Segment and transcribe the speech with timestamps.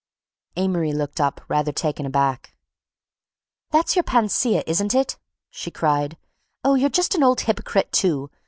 [0.55, 2.55] Amory looked up, rather taken aback.
[3.69, 5.15] "That's your panacea, isn't it?"
[5.51, 6.17] she cried.
[6.63, 8.31] "Oh, you're just an old hypocrite, too.